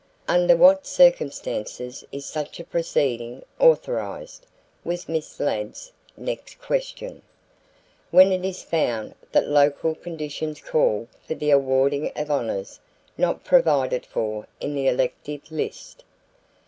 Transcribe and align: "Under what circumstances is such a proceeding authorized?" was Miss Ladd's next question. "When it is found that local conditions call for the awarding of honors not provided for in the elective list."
"Under 0.27 0.55
what 0.57 0.87
circumstances 0.87 2.03
is 2.11 2.25
such 2.25 2.59
a 2.59 2.63
proceeding 2.63 3.43
authorized?" 3.59 4.47
was 4.83 5.07
Miss 5.07 5.39
Ladd's 5.39 5.91
next 6.17 6.59
question. 6.59 7.21
"When 8.09 8.31
it 8.31 8.43
is 8.43 8.63
found 8.63 9.13
that 9.31 9.47
local 9.47 9.93
conditions 9.93 10.59
call 10.59 11.07
for 11.27 11.35
the 11.35 11.51
awarding 11.51 12.11
of 12.15 12.31
honors 12.31 12.79
not 13.15 13.43
provided 13.43 14.03
for 14.07 14.47
in 14.59 14.73
the 14.73 14.87
elective 14.87 15.51
list." 15.51 16.03